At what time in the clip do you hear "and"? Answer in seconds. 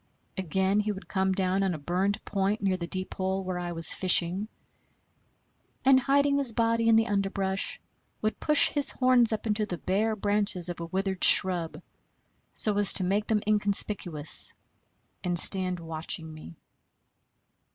5.85-5.99, 15.23-15.37